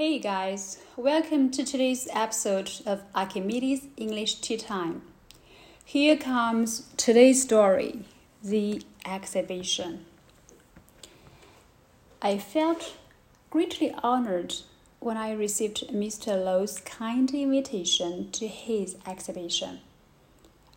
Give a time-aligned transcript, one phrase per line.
[0.00, 5.02] Hey guys, welcome to today's episode of Archimedes English Tea Time.
[5.84, 8.06] Here comes today's story
[8.42, 10.06] The Exhibition.
[12.22, 12.96] I felt
[13.50, 14.54] greatly honored
[15.00, 16.42] when I received Mr.
[16.42, 19.80] Lou's kind invitation to his exhibition.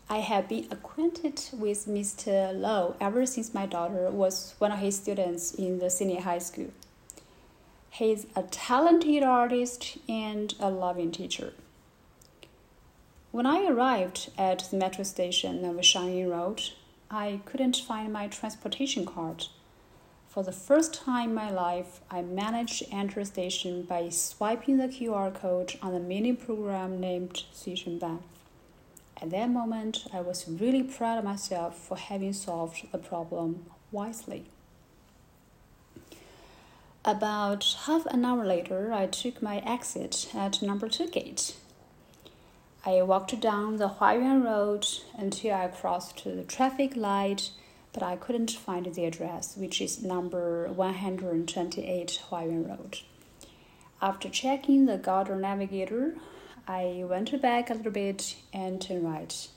[0.10, 2.54] I have been acquainted with Mr.
[2.54, 6.74] Lou ever since my daughter was one of his students in the senior high school.
[7.94, 11.54] He's a talented artist and a loving teacher.
[13.32, 16.72] When I arrived at the metro station of Xiangyin Road,
[17.12, 19.46] I couldn't find my transportation card.
[20.28, 24.78] For the first time in my life, I managed to enter the station by swiping
[24.78, 27.44] the QR code on the mini program named
[28.00, 28.24] Ban.
[29.22, 34.46] At that moment, I was really proud of myself for having solved the problem wisely.
[37.06, 41.54] About half an hour later, I took my exit at number two gate.
[42.86, 44.88] I walked down the Huayuan Road
[45.18, 47.50] until I crossed the traffic light,
[47.92, 53.00] but I couldn't find the address, which is number 128 Huayuan Road.
[54.02, 56.16] After checking the Gaode Navigator,
[56.70, 59.50] I went back a little bit and turned right.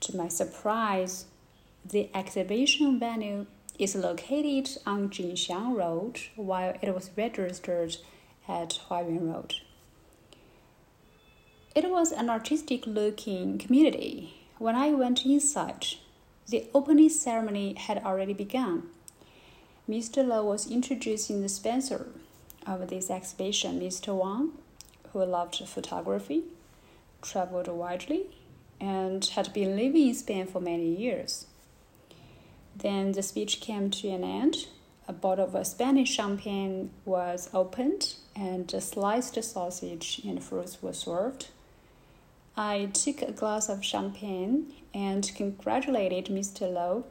[0.00, 1.24] To my surprise,
[1.84, 3.46] the exhibition venue
[3.78, 7.96] is located on Jingxiang Road while it was registered
[8.48, 9.54] at Huayuan Road.
[11.74, 14.34] It was an artistic looking community.
[14.58, 15.86] When I went inside,
[16.48, 18.88] the opening ceremony had already begun.
[19.88, 20.26] Mr.
[20.26, 22.08] Lou was introducing the sponsor
[22.66, 24.14] of this exhibition, Mr.
[24.14, 24.52] Wang,
[25.12, 26.42] who loved photography,
[27.22, 28.26] traveled widely,
[28.80, 31.46] and had been living in Spain for many years.
[32.78, 34.68] Then the speech came to an end.
[35.08, 41.48] A bottle of Spanish champagne was opened, and a sliced sausage and fruits were served.
[42.56, 46.62] I took a glass of champagne and congratulated Mr.
[46.62, 47.04] Lou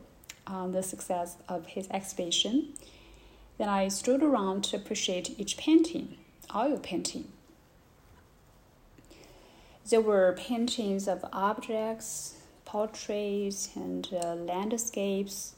[0.45, 2.73] on the success of his exhibition.
[3.57, 6.17] Then I strolled around to appreciate each painting,
[6.55, 7.31] oil painting.
[9.89, 15.55] There were paintings of objects, portraits, and uh, landscapes.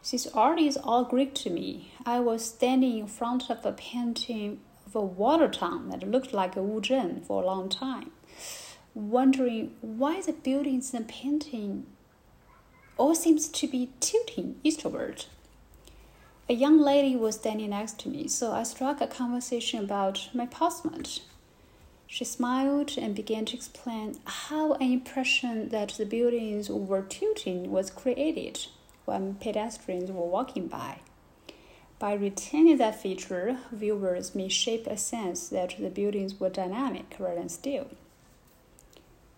[0.00, 1.92] This art is all Greek to me.
[2.06, 6.56] I was standing in front of a painting of a water town that looked like
[6.56, 8.12] a Wuzhen for a long time,
[8.94, 11.84] wondering why the buildings in the painting
[12.96, 15.26] all seems to be tilting eastward.
[16.48, 20.46] A young lady was standing next to me, so I struck a conversation about my
[20.46, 21.20] passport.
[22.06, 27.90] She smiled and began to explain how an impression that the buildings were tilting was
[27.90, 28.68] created
[29.08, 30.98] when pedestrians were walking by.
[31.98, 37.36] By retaining that feature, viewers may shape a sense that the buildings were dynamic rather
[37.36, 37.86] than still.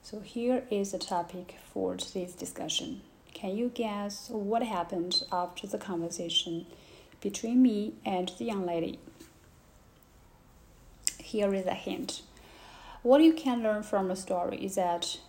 [0.03, 3.03] So, here is the topic for today's discussion.
[3.33, 6.67] Can you guess what happened after the conversation
[7.21, 8.99] between me and the young lady?
[11.19, 12.23] Here is a hint.
[13.03, 15.21] What you can learn from a story is that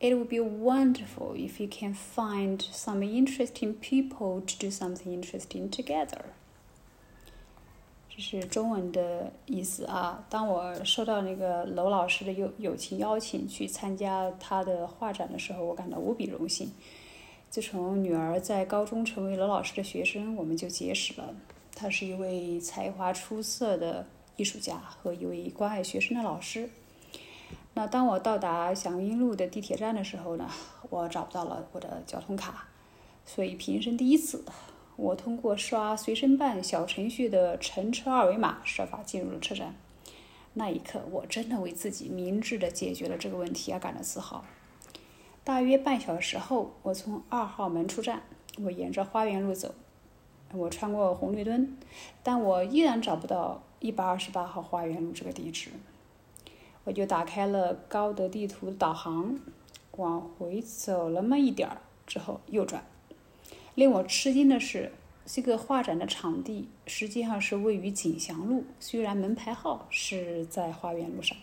[0.00, 5.68] it would be wonderful if you can find some interesting people to do something interesting
[5.70, 6.22] together.
[8.08, 10.24] 这是中文的意思啊。
[10.28, 16.70] 当我收到那个娄老师的友友情邀请去参加他的画展的时候，我感到无比荣幸。
[17.48, 21.34] 自从女儿在高中成为娄老师的学生，我们就结识了。
[21.74, 24.04] 他是一位才华出色的
[24.36, 26.68] 艺术家和一位关爱学生的老师。
[27.78, 30.50] 那当我到达祥云路的地铁站的时候呢，
[30.90, 32.66] 我找不到了我的交通卡，
[33.24, 34.44] 所以平生第一次，
[34.96, 39.76] 我通过刷随身办小程序的乘车二维码设法进入了车站。
[40.54, 44.44] 那一刻，我真的为自己明智的解决了这个问题而感到自豪。
[45.44, 48.22] 大约半小时后，我从二号门出站，
[48.60, 49.72] 我沿着花园路走，
[50.52, 51.78] 我穿过红绿灯，
[52.24, 55.70] 但我依然找不到一百二十八号花园路这个地址。
[56.88, 59.38] 我就打开了高德地图导航，
[59.98, 62.82] 往回走了那么一点儿之后右转。
[63.74, 64.92] 令我吃惊的是，
[65.26, 71.36] 这个画展的场地实际上是位于锦祥路，虽然门牌号是在花园路上，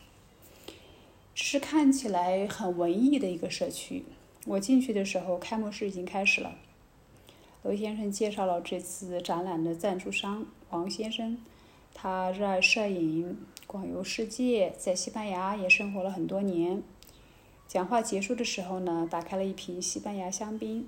[1.35, 4.03] 是看起来很文艺的一个社区。
[4.47, 6.55] 我进去的时候，开幕式已经开始了。
[7.61, 11.37] 娄先生介绍了这次展览的赞助商王先生，
[11.93, 13.37] 他热爱摄影。
[13.75, 16.81] 网游世界，在西班牙也生活了很多年。
[17.67, 20.87] 讲话结束的时候呢，打开了一瓶西班牙香槟，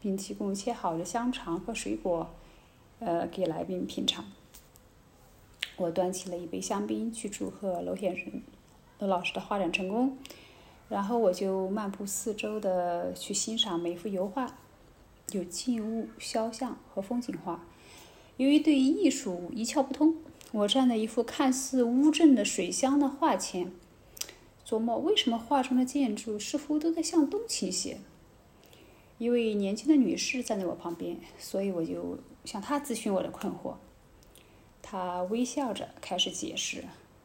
[0.00, 2.30] 并提供切好的香肠和水果，
[3.00, 4.24] 呃，给来宾品尝。
[5.78, 8.40] 我端起了一杯香槟去祝贺娄先生、
[9.00, 10.16] 娄老师的画展成功，
[10.88, 14.56] 然后我就漫步四周的去欣赏每幅油画，
[15.32, 17.64] 有静物、肖像和风景画。
[18.36, 20.14] 由于对于艺术一窍不通，
[20.52, 23.70] 我站在一幅看似乌镇的水乡的画前，
[24.66, 27.98] 琢磨为什么画中的建筑似乎都在向东倾斜。
[29.18, 33.74] 一位年轻的女士站在我旁边，所以我就向她咨询我的困惑。
[34.80, 36.84] 她微笑着开始解释：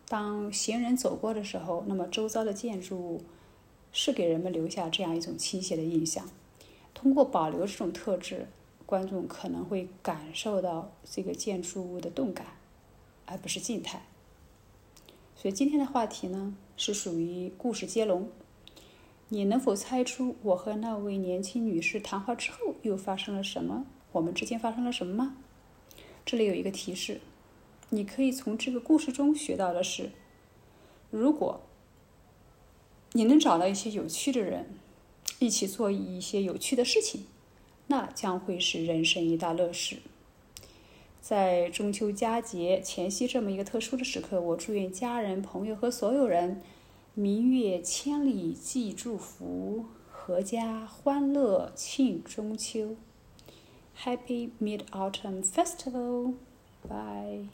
[0.10, 3.22] 当行人走过的时候，那么周遭的建筑物
[3.94, 6.30] 是给人们留下这样一种倾斜的印象。
[6.94, 8.48] 通过保留这种特质，
[8.86, 12.48] 观众可能会感受到这个建筑物的动感，
[13.26, 14.04] 而不是静态。
[15.36, 18.30] 所以今天的话题呢，是属于故事接龙。
[19.30, 23.86] 你能否猜出我和那位年轻女士谈话之后又发生了什么？
[24.12, 25.38] 我们之间发生了什么吗？
[26.26, 27.20] 这里有一个提示，
[27.90, 30.12] 你可以从这个故事中学到的是：
[31.10, 31.62] 如果
[33.14, 34.78] 你能找到一些有趣的人，
[35.40, 37.26] 一起做一些有趣的事情，
[37.88, 39.98] 那将会是人生一大乐事。
[41.24, 46.62] 在中秋佳节前夕这么一个特殊的时刻，我祝愿家人、朋友和所有人。
[47.14, 52.98] 明月千里寄祝福，阖家欢乐庆中秋。
[54.04, 56.34] Happy Mid Autumn Festival!
[56.86, 57.48] Bye.